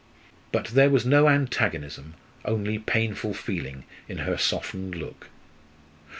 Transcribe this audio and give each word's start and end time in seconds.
But 0.51 0.69
there 0.69 0.89
was 0.89 1.05
no 1.05 1.29
antagonism, 1.29 2.15
only 2.43 2.79
painful 2.79 3.35
feeling 3.35 3.83
in 4.07 4.17
her 4.25 4.35
softened 4.35 4.95
look. 4.95 5.29